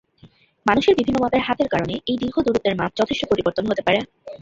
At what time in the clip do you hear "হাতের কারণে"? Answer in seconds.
1.47-1.95